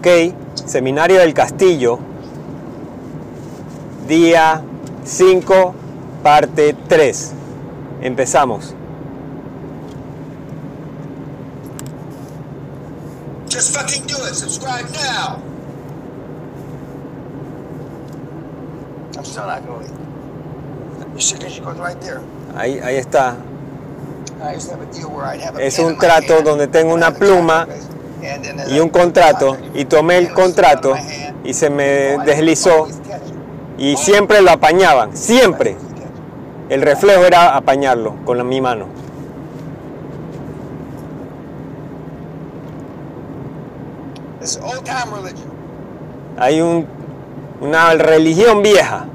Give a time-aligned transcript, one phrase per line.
[0.00, 0.32] Ok,
[0.64, 1.98] Seminario del Castillo,
[4.08, 4.62] día
[5.04, 5.74] 5,
[6.22, 7.32] parte 3.
[8.00, 8.74] Empezamos.
[13.50, 14.34] Just fucking do it.
[14.34, 15.42] Subscribe now.
[19.18, 19.86] I'm still not going.
[21.12, 22.22] Your signature goes right there.
[22.56, 23.36] Ahí, ahí está.
[24.42, 26.94] I used to have a deal where I'd have a Es un trato donde tengo
[26.94, 27.66] una pluma
[28.70, 30.94] y un contrato y tomé el contrato
[31.44, 32.86] y se me deslizó
[33.78, 35.76] y siempre lo apañaban, siempre.
[36.68, 38.86] El reflejo era apañarlo con la- mi mano.
[46.38, 46.86] Hay un-
[47.60, 49.06] una religión vieja.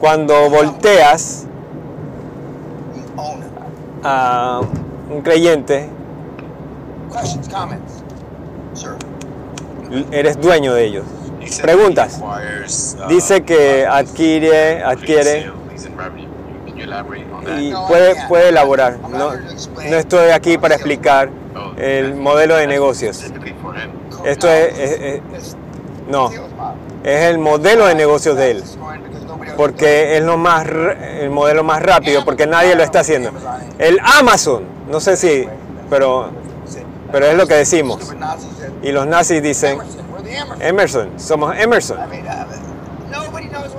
[0.00, 1.44] Cuando volteas
[4.04, 4.60] a
[5.10, 5.88] un creyente,
[7.12, 8.02] Questions, comments?
[8.74, 8.96] Sir.
[10.10, 11.04] eres dueño de ellos.
[11.60, 12.20] Preguntas.
[12.22, 15.52] uh, Dice que properties, adquiere, adquiere
[17.58, 18.98] y puede, puede elaborar.
[19.10, 21.28] No, no estoy aquí para explicar
[21.76, 23.22] el modelo de negocios.
[24.24, 25.56] Esto es- es-
[26.08, 26.30] No,
[27.04, 28.64] es el modelo de negocios de él.
[29.56, 33.30] Porque es lo más, el modelo más rápido, porque nadie lo está haciendo.
[33.78, 35.46] El Amazon, no sé si,
[35.90, 36.30] pero,
[37.12, 38.12] pero es lo que decimos.
[38.82, 39.78] Y los nazis dicen,
[40.58, 41.98] Emerson, somos Emerson.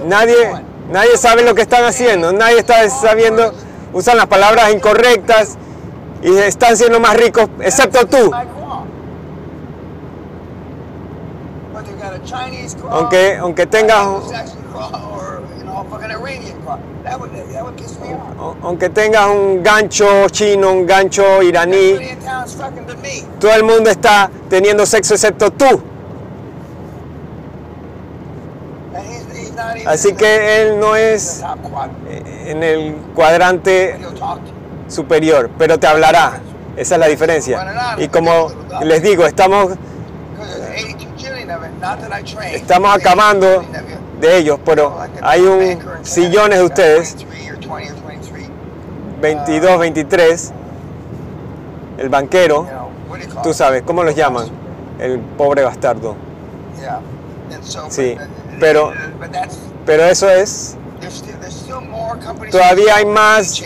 [0.05, 0.51] Nadie,
[0.91, 3.53] nadie sabe lo que están haciendo, nadie está sabiendo,
[3.93, 5.57] usan las palabras incorrectas
[6.21, 8.31] y están siendo más ricos, excepto tú.
[12.89, 14.07] Aunque, aunque tengas,
[18.61, 21.97] aunque tengas un gancho chino, un gancho iraní,
[23.39, 25.81] todo el mundo está teniendo sexo excepto tú.
[29.85, 31.43] Así que él no es
[32.45, 33.99] en el cuadrante
[34.87, 36.39] superior, pero te hablará.
[36.75, 37.95] Esa es la diferencia.
[37.97, 38.51] Y como
[38.83, 39.73] les digo, estamos,
[40.35, 42.55] Because there's 82 trillion of it, not that I trained.
[42.55, 43.63] estamos There's 82 acabando.
[44.23, 48.49] De ellos, pero hay un sillones de ustedes, 23 or 20 or 23.
[49.21, 50.51] 22, 23,
[51.97, 52.67] el banquero,
[53.43, 54.47] tú sabes, ¿cómo los llaman?
[54.99, 56.15] El pobre bastardo.
[57.89, 58.17] Sí,
[58.59, 58.91] pero-
[59.85, 60.77] Pero eso es
[62.51, 63.61] Todavía hay más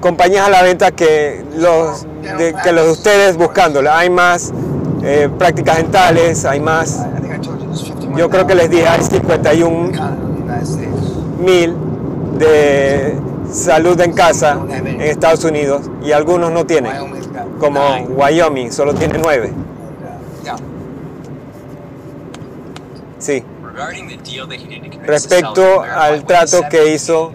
[0.00, 2.06] compañías a la venta que los
[2.36, 3.98] de, que los de ustedes buscándola.
[3.98, 4.52] Hay más
[5.02, 7.06] eh, prácticas dentales, hay más.
[7.18, 10.62] I think I told you this 51 Yo creo que les dije, hay 51 United
[10.62, 11.12] States.
[11.38, 11.74] mil
[12.38, 13.16] de
[13.50, 16.92] salud en casa en Estados Unidos y algunos no tienen,
[17.58, 17.80] como.
[18.08, 19.52] Wyoming, solo tiene nueve.
[23.18, 23.42] Sí,
[25.06, 27.32] Respecto al trato que hizo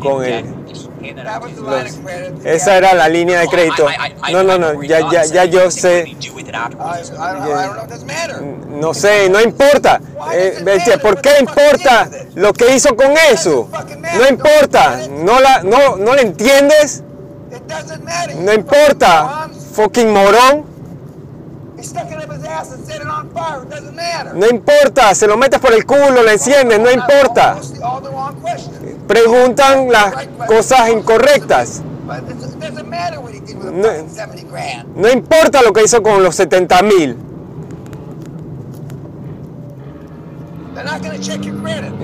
[0.00, 0.61] con in
[1.02, 3.86] Los- esa era la línea de crédito.
[4.30, 6.16] No, no, no, ya, ya, ya yo sé.
[8.68, 10.00] No sé, no importa.
[10.32, 13.68] Eh, bestia, ¿Por qué importa lo que hizo con eso?
[14.14, 15.00] No importa.
[15.10, 17.02] ¿No, la, no, ¿No le entiendes?
[18.38, 19.48] No importa.
[19.74, 20.64] Fucking morón.
[21.78, 23.62] He stuck it up his ass and set it on fire.
[23.64, 24.34] It doesn't matter.
[24.34, 25.14] No importa.
[25.14, 26.78] Se lo metes por el culo, lo enciendes.
[26.78, 27.56] No importa.
[29.06, 30.14] Preguntan las
[30.46, 31.82] cosas incorrectas.
[32.04, 32.14] No.
[32.14, 34.96] fucking 70 grand.
[34.96, 37.16] No importa lo que hizo con los 70 mil.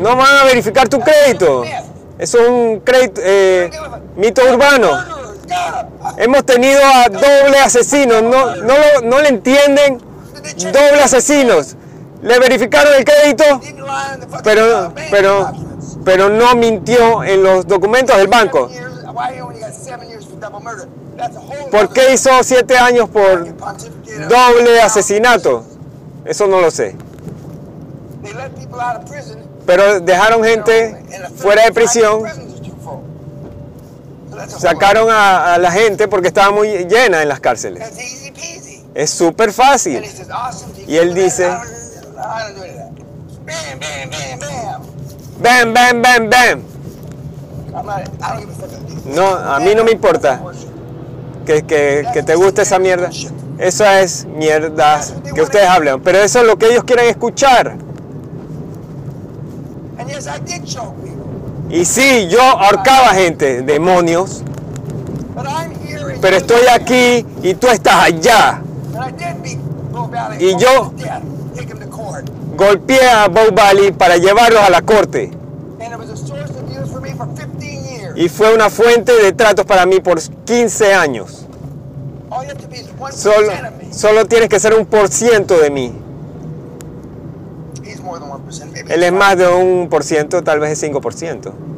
[0.00, 1.64] No van a verificar tu crédito.
[2.18, 3.70] Eso es un crédito, eh,
[4.16, 4.90] mito urbano.
[6.16, 9.98] Hemos tenido a doble asesinos, no, no, no le entienden.
[10.72, 11.76] Doble asesinos.
[12.22, 13.44] Le verificaron el crédito,
[14.42, 15.67] pero, pero.
[16.04, 18.68] Pero no mintió en los documentos del banco.
[21.70, 23.46] ¿Por qué hizo siete años por
[24.28, 25.64] doble asesinato?
[26.24, 26.96] Eso no lo sé.
[29.66, 31.02] Pero dejaron gente
[31.36, 32.22] fuera de 35 prisión,
[34.58, 37.82] sacaron a, a la gente porque estaba muy llena en las cárceles.
[38.94, 40.02] Es súper fácil.
[40.86, 41.50] Y él dice-
[45.42, 46.62] Bam, bam, bam, bam.
[49.14, 50.40] No, a mí no me importa.
[51.46, 53.08] que, que- que te guste esa mierda.
[53.58, 55.00] Eso es mierda
[55.34, 56.00] que ustedes hablan.
[56.00, 57.76] Pero eso es lo que ellos quieren escuchar.
[61.70, 64.42] Y sí, yo ahorcaba gente, demonios.
[66.20, 68.60] Pero estoy aquí y tú estás allá.
[70.40, 70.92] Y yo-
[72.58, 75.30] Golpeé a Bow Valley para llevarlos a la corte.
[75.80, 78.14] And it was a source of deals for me for 15 years.
[78.16, 81.46] Y fue una fuente de tratos para mí por 15 años.
[82.30, 83.52] All you have to be is 1% Solo,
[83.92, 85.92] solo tienes que ser un por ciento de mí.
[87.84, 88.72] He's more than 1%.
[88.72, 91.52] Maybe Él es más de un por ciento, tal vez es 5%.
[91.52, 91.68] five.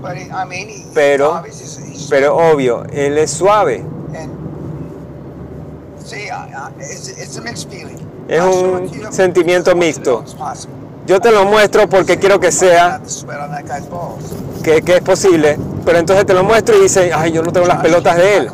[0.00, 1.42] But he, I mean, he, Pero-
[2.08, 3.84] Pero obvio, él es suave.
[7.42, 8.13] mixed feeling.
[8.28, 10.24] Es un sentimiento mixto.
[11.06, 13.00] Yo te lo muestro porque quiero que sea
[14.62, 17.66] que, que es posible, pero entonces te lo muestro y dice, ay, yo no tengo
[17.66, 18.50] las pelotas de él.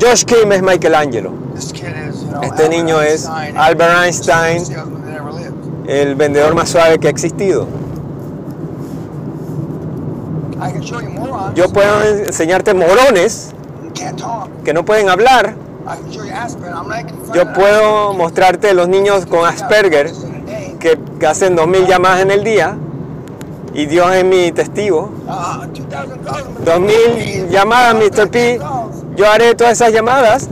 [0.00, 1.32] Josh Kim es Michelangelo,
[2.42, 4.64] Este niño es Albert Einstein.
[5.86, 7.66] el vendedor más suave que ha existido.
[11.54, 13.50] Yo puedo enseñarte morones
[14.64, 15.54] que no pueden hablar.
[17.34, 20.12] Yo puedo mostrarte los niños con Asperger
[20.78, 22.76] que, hacen 2.000 llamadas en el día
[23.74, 25.12] y Dios es mi testigo.
[25.26, 26.44] Uh, 2,000 calls.
[26.64, 28.30] 2.000 llamadas, Mr.
[28.30, 28.60] P.
[29.16, 30.48] Yo haré todas esas llamadas.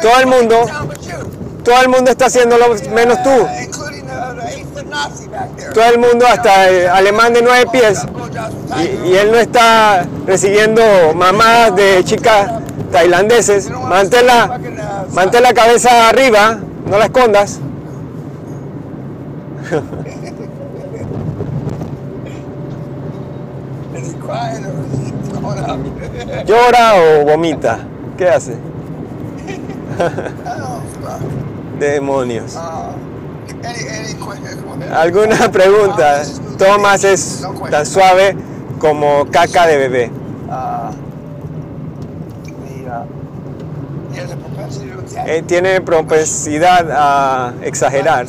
[0.00, 0.66] Todo el mundo-.
[1.64, 3.30] Todo el mundo está haciéndolo menos tú.
[5.72, 8.06] Todo el mundo, hasta el alemán de nueve pies.
[8.78, 10.82] Y, y él no está recibiendo
[11.14, 12.50] mamadas de chicas
[12.92, 13.70] tailandeses.
[13.70, 14.58] Mantén la,
[15.12, 17.60] mantén la cabeza arriba, no la escondas.
[26.46, 27.78] ¿Llora o vomita?
[28.16, 28.56] ¿Qué hace?
[31.78, 32.56] Demonios.
[34.94, 36.22] ¿Alguna pregunta?
[36.58, 38.36] Thomas es tan suave
[38.78, 40.10] como caca de bebé.
[42.84, 43.06] The,
[44.12, 45.38] he has a propensity to exaggerate.
[45.38, 48.26] Eh, tiene propensidad a exagerar,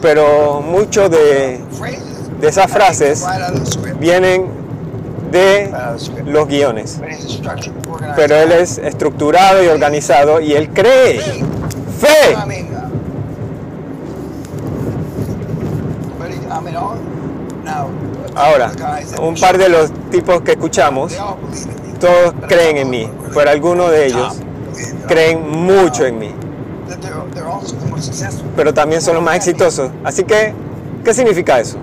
[0.00, 1.60] pero mucho de,
[2.40, 3.24] de esas frases
[3.98, 4.46] vienen
[5.32, 5.72] de
[6.26, 7.00] los guiones.
[8.16, 11.20] Pero él es estructurado y organizado y él cree.
[11.98, 12.32] ¡Fe!
[12.32, 12.88] I mean, uh,
[16.18, 16.67] but he, I mean, all, now,
[18.34, 18.70] Ahora,
[19.20, 21.16] un par de los tipos que escuchamos,
[22.00, 24.36] todos creen en mí, pero algunos de ellos
[25.08, 26.30] creen mucho en mí,
[28.56, 29.90] pero también son los más exitosos.
[30.04, 30.54] Así que,
[31.04, 31.78] ¿qué significa eso?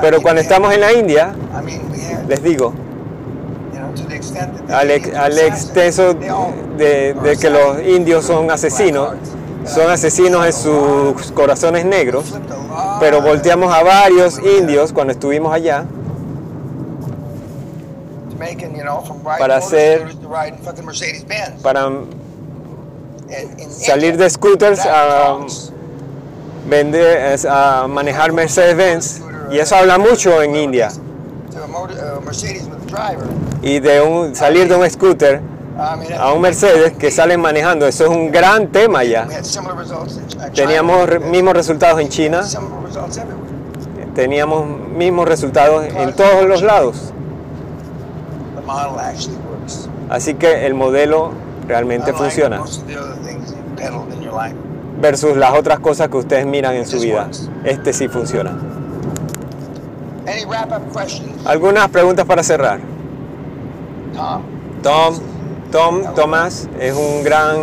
[0.00, 1.34] Pero cuando estamos en la India,
[2.28, 2.72] les digo,
[4.72, 5.08] al, ex-
[5.40, 9.10] exceso de que los indios son asesinos,
[9.66, 12.34] son asesinos en sus corazones negros,
[13.00, 15.84] pero volteamos a varios indios cuando estuvimos allá
[19.38, 20.04] para hacer-
[20.84, 21.62] Mercedes Benz.
[21.62, 21.90] para
[23.70, 25.38] salir de scooters a
[26.68, 29.20] vender, a manejar Mercedes-Benz
[29.50, 30.90] y eso habla mucho en India.
[32.24, 33.26] Mercedes driver.
[33.62, 35.40] Y de un, salir de un scooter
[35.78, 39.28] Mean, a un Mercedes que salen manejando, eso es un gran tema ya.
[40.52, 42.42] Teníamos mismos resultados en China,
[44.12, 47.12] teníamos mismos resultados en todos los lados.
[50.10, 51.30] Así que el modelo
[51.68, 52.60] realmente funciona
[55.00, 57.28] versus las otras cosas que ustedes miran en su vida.
[57.64, 58.58] Este sí funciona.
[60.26, 62.80] Any wrap-up questions, Algunas preguntas para cerrar.
[64.82, 65.37] Tom?
[65.70, 67.56] Tom, Tom, Tomás es un gran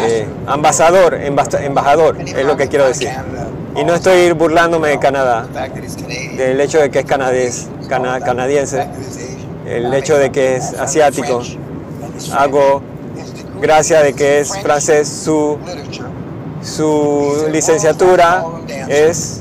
[0.00, 3.10] eh, ambasador, embajador, es lo que quiero decir.
[3.76, 5.46] Y no estoy burlándome de Canadá,
[6.36, 8.86] del hecho de que es canadiense, cana- canadiense.
[9.66, 11.40] el hecho de que es asiático.
[12.36, 12.82] Hago
[13.60, 15.58] gracias de que es francés, su,
[16.62, 18.44] su licenciatura
[18.88, 19.40] es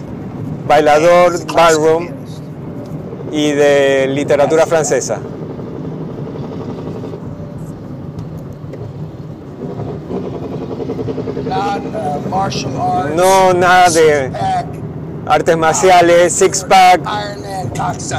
[0.67, 2.07] bailador ballroom.
[3.33, 5.17] Y de literatura francesa.
[13.15, 14.31] No nada de
[15.25, 17.01] artes marciales, six pack.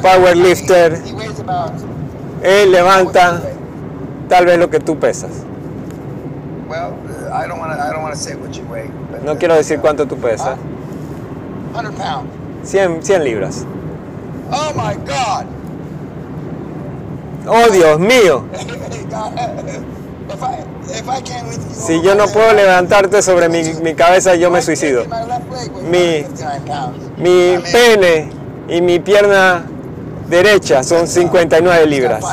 [0.02, 1.00] Powerlifter.
[2.42, 3.40] Él levanta
[4.28, 5.30] tal vez lo que tú pesas.
[9.25, 10.56] No quiero decir cuánto tú pesas.
[11.73, 12.28] 100 pounds.
[12.64, 13.64] 100, 100 libras.
[14.53, 15.47] Oh my God.
[17.47, 18.45] Oh Dios mío,
[20.27, 23.95] If I, if I can't lift you Si yo no puedo levantarte sobre mi, mi
[23.95, 25.05] cabeza, yo me suicido.
[25.91, 27.19] Mi- 59 pounds.
[27.19, 28.31] Mi pene
[28.69, 29.65] y mi pierna
[30.29, 32.25] derecha son 59 he's got libras.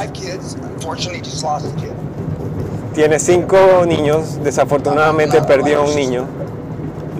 [2.94, 6.26] Tiene cinco niños, desafortunadamente perdió a un niño.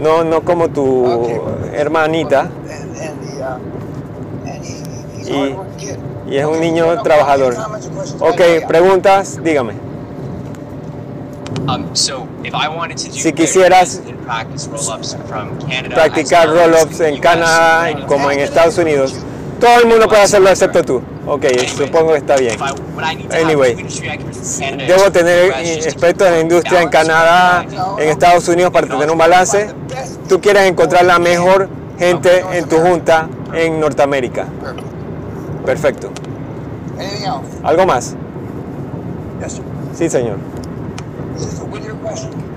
[0.02, 1.06] No, no como tu
[1.74, 2.50] hermanita.
[5.28, 7.56] Y- y es un Okay, niño trabajador.
[8.20, 9.74] Ok, preguntas, dígame.
[11.68, 16.48] Um, so if I wanted to do Si quisieras and practice roll-ups from Canada, Practicar
[16.50, 19.16] roll-ups en Canadá como en Estados Unidos.
[19.60, 21.02] Todo el mundo puede hacerlo excepto tú.
[21.28, 21.46] Ok,
[21.78, 22.58] supongo que está bien.
[23.32, 23.76] Anyway,
[24.88, 25.54] Debo tener
[25.86, 26.90] expertos en la industria en?
[26.90, 27.64] Canadá,
[28.00, 29.70] en Estados Unidos para tener un balance.
[30.28, 34.48] Tú quieres encontrar la mejor gente en tu junta en Norteamérica.
[35.66, 36.02] Perfect.
[36.02, 36.12] Perfecto.
[37.00, 37.60] Anything else?
[37.64, 38.16] ¿Algo más?
[39.94, 40.38] Sí, señor.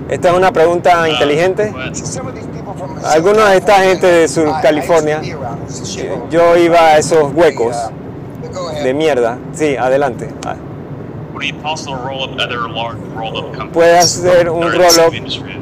[0.09, 1.73] Esta es una pregunta inteligente.
[1.73, 6.97] People from Algunos de esta gente de Sur used to California, over Yo iba a
[6.97, 7.75] esos huecos
[8.83, 9.37] de mierda.
[9.53, 10.29] Sí, adelante.
[10.45, 10.55] Ah?
[13.73, 15.59] Puede hacer un roll-up industry?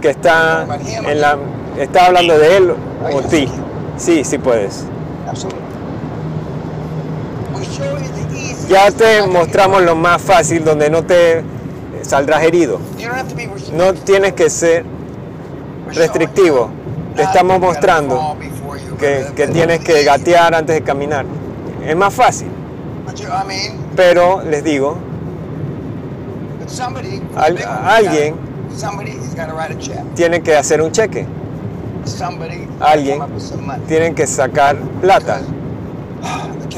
[0.00, 0.66] Que está
[1.06, 1.38] en la...
[1.78, 2.74] ¿Está hablando de él
[3.12, 3.48] o ti?
[3.96, 4.84] Sí, sí puedes.
[8.68, 11.42] Ya te mostramos lo más fácil donde no te
[12.02, 12.78] saldrás herido.
[13.72, 14.84] No tienes que ser
[15.92, 16.70] restrictivo.
[17.16, 18.14] Te estamos mostrando
[18.98, 21.24] que, tienes que gatear antes de caminar.
[21.84, 22.48] Es más fácil,
[23.96, 24.96] pero les digo,
[27.84, 28.34] alguien-
[30.14, 31.26] tienen que hacer un cheque,
[32.80, 33.18] Alguien
[33.88, 35.40] tienen que sacar plata,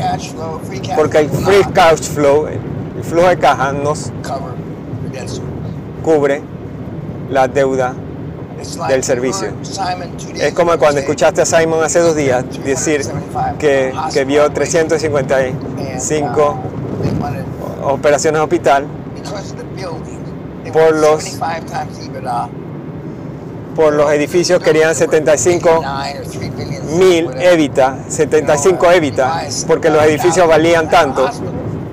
[0.03, 4.11] cash flow, free cash porque el free cash flow, el flujo de caja nos
[6.03, 6.43] cubre
[7.31, 7.95] la deuda.
[8.89, 9.49] Del servicio.
[10.37, 13.03] Es como cuando escuchaste a Simon hace dos días decir
[13.59, 16.57] que, que vio 355
[17.83, 18.87] uh, operaciones hospital
[20.73, 22.49] Por los- 75 times EBITDA.
[23.75, 25.83] por los edificios querían 75
[26.93, 31.29] mil evita, 75 evita, porque los edificios valían tanto,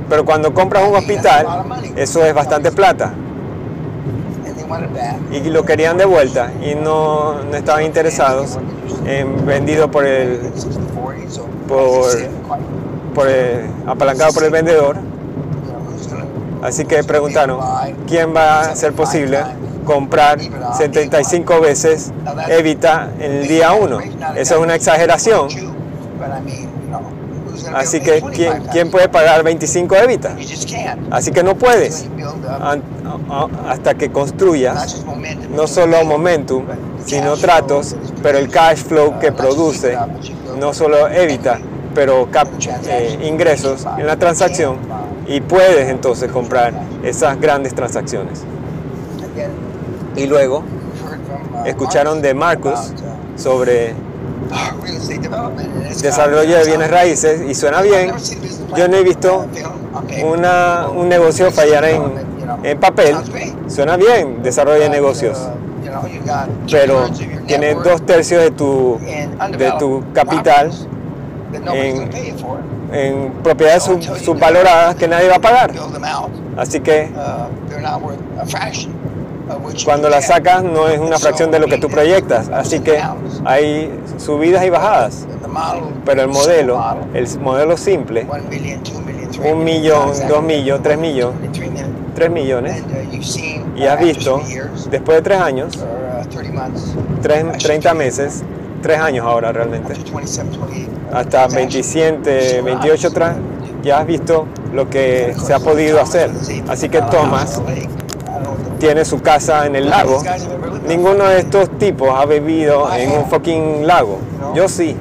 [0.10, 1.46] pero cuando compras un hospital,
[1.96, 3.14] eso es bastante plata,
[5.32, 8.58] y lo querían de vuelta, y no, no estaban interesados
[9.06, 10.40] en vendido por el,
[11.68, 12.12] por-
[13.14, 14.98] por el- apalancado por el vendedor,
[16.62, 17.60] así que preguntaron,
[18.08, 19.38] ¿quién va a ser posible
[19.94, 20.38] comprar
[20.78, 22.12] 75 veces
[22.50, 24.00] evita en el día 1?
[24.36, 25.48] Eso es una exageración,
[27.74, 28.22] así que
[28.72, 30.36] ¿quién, puede pagar 25 evita?
[31.12, 32.06] Así que no puedes
[33.68, 35.04] hasta que construyas
[35.56, 36.64] no solo momentum,
[37.06, 39.98] sino tratos, pero el cash flow que produce
[40.60, 41.60] no solo evita,
[41.96, 42.48] pero cap-
[42.88, 44.78] eh, ingresos en la transacción
[45.28, 48.42] y puedes entonces comprar esas grandes transacciones.
[50.20, 50.64] Y luego
[51.66, 52.94] escucharon de Marcus
[53.36, 53.94] sobre
[56.02, 58.12] desarrollo de bienes raíces y suena bien.
[58.76, 59.46] Yo no he visto
[60.26, 62.02] una, un negocio fallar en,
[62.64, 63.16] en papel.
[63.68, 65.38] Suena bien, desarrollo de negocios.
[66.70, 67.08] Pero
[67.48, 69.00] tiene dos tercios de tu,
[69.58, 70.72] de tu capital
[71.74, 72.10] en-
[72.92, 75.72] en propiedades sub- subvaloradas que nadie va a pagar.
[76.58, 77.10] Así que
[79.86, 82.50] cuando las sacas no es una fracción de lo que tú proyectas.
[82.50, 83.00] Así que
[83.46, 85.26] hay subidas y bajadas.
[86.06, 86.78] Pero el modelo,
[87.14, 88.26] el modelo simple,
[89.52, 91.50] un millón, dos millones, tres millones,
[92.16, 92.84] tres millones,
[93.76, 94.42] y has visto,
[94.92, 95.80] después de tres años,
[97.22, 98.44] tres, 30 meses,
[98.82, 99.94] tres años ahora realmente,
[101.14, 103.36] hasta 27, 28 tra-
[103.82, 106.30] ya has visto lo que se ha podido hacer.
[106.68, 107.62] Así que Thomas
[108.80, 110.24] tiene su casa en el lago.
[110.88, 114.20] Ninguno de estos tipos ha vivido en un fucking lago.
[114.56, 114.96] Yo sí.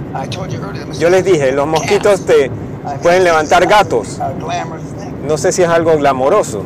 [0.98, 2.50] Yo les dije, los mosquitos te
[3.02, 4.20] pueden levantar gatos.
[5.26, 6.62] No sé si es algo glamoroso,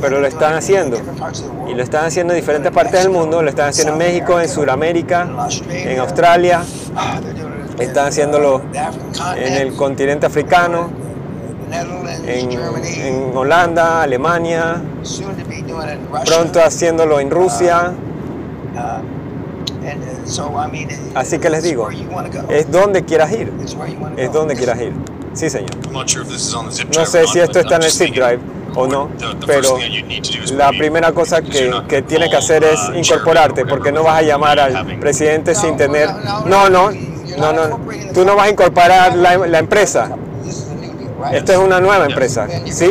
[0.00, 0.98] pero lo están haciendo.
[1.68, 3.42] Y lo están haciendo en diferentes partes del mundo.
[3.42, 5.28] Lo están haciendo en México, en Sudamérica,
[5.70, 6.62] en Australia.
[7.78, 8.60] Están haciéndolo
[9.36, 10.90] en el continente africano,
[12.26, 14.82] en, en Holanda, Alemania.
[16.26, 17.92] Pronto haciéndolo en Rusia.
[21.14, 21.88] Así que les digo,
[22.48, 23.52] es donde quieras ir.
[24.16, 24.92] Es donde quieras ir.
[25.32, 25.70] Sí, señor.
[25.92, 28.40] No sé si esto está en el zip drive,
[28.74, 29.08] o no,
[29.46, 29.78] pero
[30.52, 34.22] la primera cosa que, que tienes que hacer es uh, incorporarte, porque no vas a
[34.22, 36.08] llamar al presidente sin tener...
[36.46, 36.90] no, No, no,
[37.38, 37.80] no, no, no,
[38.12, 40.10] tú no vas a incorporar la, la empresa.
[40.42, 41.09] This is a new deal, right?
[41.32, 42.90] Esta es una nueva empresa, ¿sí?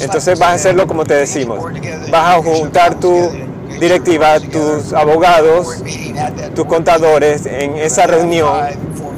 [0.00, 1.58] Entonces vas a hacerlo como te decimos.
[2.10, 3.30] Vas a juntar tu
[3.80, 5.82] directiva, tus abogados,
[6.54, 8.50] tus contadores en esa reunión.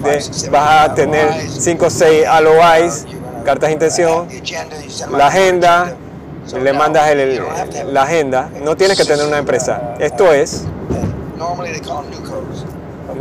[0.03, 3.07] de- vas a tener 5 o 6 LOIs,
[3.45, 4.29] cartas de intención,
[5.17, 5.95] la agenda,
[6.63, 7.43] le mandas el- el-
[7.93, 8.49] la agenda.
[8.63, 9.95] No tienes que tener una empresa.
[9.99, 10.63] Esto es,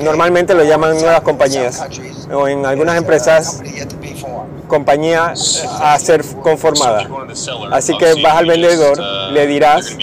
[0.03, 1.81] normalmente lo llaman nuevas compañías.
[2.33, 3.61] O en algunas empresas,
[4.67, 5.34] compañía
[5.81, 7.07] a ser conformada.
[7.72, 9.95] Así que vas al vendedor, uh, le dirás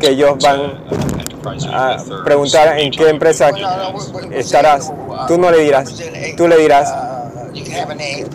[0.00, 3.50] que ellos van uh, a preguntar en qué empresa
[4.32, 4.92] estarás.
[5.26, 5.94] Tú no le dirás,
[6.36, 6.94] tú le dirás,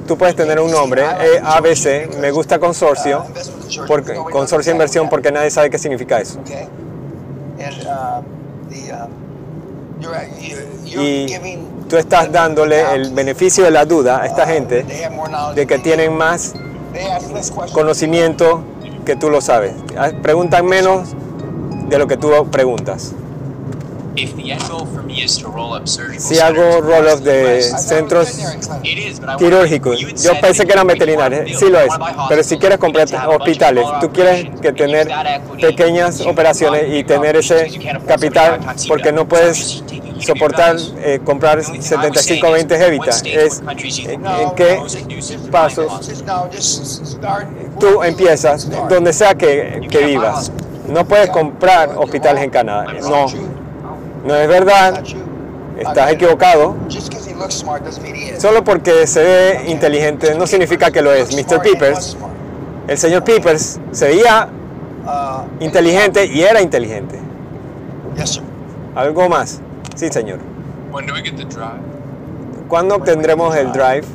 [0.08, 3.26] tú puedes tener un nombre, eh, ABC, me gusta consorcio,
[3.88, 6.40] porque, consorcio de inversión porque nadie sabe qué significa eso.
[10.04, 11.40] You're, you're, Y
[11.90, 15.80] tú estás dándole el beneficio de la duda a esta gente more knowledge de que
[15.80, 16.54] tienen más
[17.74, 18.64] conocimiento
[19.06, 19.74] que tú lo sabes.
[19.98, 21.16] Ah, Preguntan menos
[21.90, 23.14] de lo que tú preguntas.
[26.18, 28.86] Si hago roll-up de centros veterinary clinic.
[28.86, 30.00] It is, but I quirúrgicos.
[30.24, 31.94] Yo pensé que eran veterinarios, sí lo es.
[32.30, 35.08] Pero si quieres comprar hospitales, tú quieres que tener
[35.60, 37.72] pequeñas to operaciones y tener ese
[38.08, 39.84] capital 75 times porque no puedes
[40.20, 43.06] soportar eh, comprar The only thing I was saying 75 20 is, Evita.
[43.06, 44.80] what states, Es en, en qué
[45.52, 46.12] pasos
[47.80, 50.52] tú empiezas donde sea que, que vivas.
[50.88, 52.94] No puedes comprar hospitales en Canadá.
[53.02, 53.26] No,
[54.26, 55.04] no es verdad.
[55.78, 56.76] Estás equivocado.
[58.38, 61.36] Solo porque se ve inteligente no significa que lo es.
[61.36, 61.62] Mr.
[61.62, 62.18] Peepers,
[62.88, 64.50] el señor Peepers se veía
[65.06, 67.20] Uh, inteligente y era inteligente.
[68.16, 68.44] Yes, sir.
[68.96, 69.60] ¿Algo más?
[69.96, 70.40] Sí, señor.
[70.94, 71.82] When do we get the drive?
[72.70, 74.06] ¿Cuándo obtendremos el drive?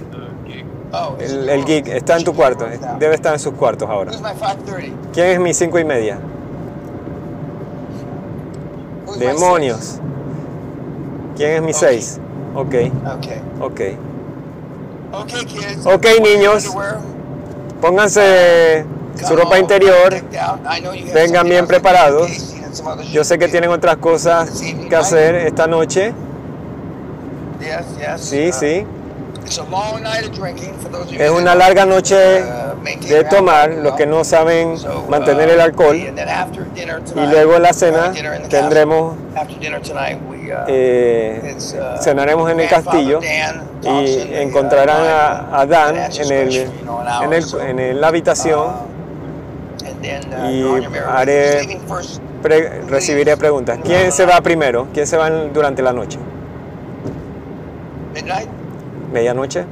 [0.46, 0.64] Gig?
[0.92, 2.66] Oh, El, el geek está en tu cuarto.
[2.98, 4.12] Debe estar en sus cuartos ahora.
[4.12, 5.10] Who's my 530?
[5.12, 6.18] ¿Quién es mi cinco y media?
[9.18, 10.00] Demonios.
[11.36, 12.20] ¿Quién es mi seis?
[12.54, 12.92] Ok, six?
[13.16, 13.42] Okay.
[13.60, 13.80] ok.
[15.46, 15.86] Kids.
[15.86, 16.74] Ok, niños.
[17.80, 18.84] Pónganse
[19.26, 20.14] su ropa interior.
[21.14, 22.54] vengan bien preparados.
[23.12, 26.12] Yo sé que tienen otras cosas que hacer esta noche.
[28.18, 28.86] Sí, Uh, sí.
[31.24, 35.96] Es una larga noche uh, de tomar, los que no saben uh, mantener el alcohol.
[37.16, 38.12] Y luego en la we're cena
[38.48, 39.16] tendremos,
[40.50, 43.20] uh, eh, uh, cenaremos en el castillo
[43.82, 46.52] y uh, encontrarán a, a Dan en, el,
[47.22, 48.66] en, el- en la habitación.
[50.40, 50.62] Uh, uh, y
[51.16, 51.78] haré-?
[52.42, 53.78] Pre- recibiré preguntas.
[53.84, 54.86] ¿Quién se va primero?
[54.94, 56.18] ¿Quién se va durante la noche?
[59.12, 59.64] ¿Medianoche?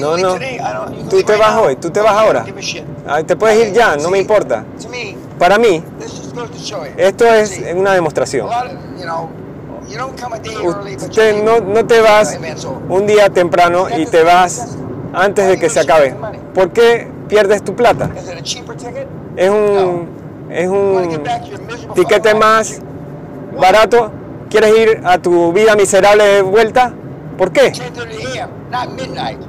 [0.00, 0.34] No, No,
[1.08, 2.44] Tú te vas hoy, tú te vas ahora.
[3.06, 4.64] Ah, Te puedes ir ya, no me importa.
[5.38, 5.82] Para mí,
[6.96, 8.48] esto es una demostración.
[10.96, 12.38] Usted no, no te vas
[12.88, 14.76] un día temprano y te vas
[15.12, 16.14] antes de que se acabe.
[16.54, 18.10] ¿Por qué pierdes tu plata?
[19.36, 20.08] Es un,
[20.50, 21.22] es un
[21.94, 22.80] tiquete más
[23.58, 24.10] barato.
[24.54, 26.92] ¿Quieres ir a tu vida miserable de vuelta?
[27.36, 27.72] ¿Por qué?
[27.72, 29.40] 10:30 a.m., not midnight.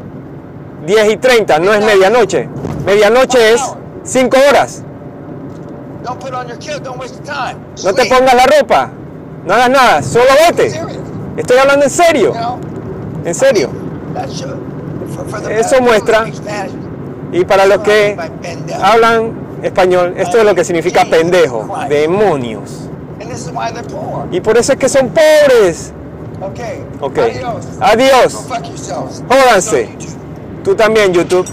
[0.87, 2.49] 10 y 30, no es medianoche.
[2.87, 3.61] Medianoche es
[4.03, 4.81] 5 horas.
[7.83, 8.89] No te pongas la ropa.
[9.45, 10.81] No hagas nada, solo vete.
[11.37, 12.33] Estoy hablando en serio.
[13.25, 13.69] En serio.
[15.51, 16.25] Eso muestra-
[17.31, 18.17] Y para los que
[18.81, 22.84] hablan español, esto es lo que significa pendejo, demonios.
[23.35, 24.29] This is why they're poor.
[24.31, 25.91] Y por eso es que son pobres.
[26.41, 26.81] Okay.
[27.01, 27.17] Ok.
[27.17, 27.65] Adios.
[27.81, 28.47] Adiós.
[28.63, 29.23] Yourselves.
[29.27, 29.89] Jódanse.
[30.63, 31.45] Tú también, YouTube.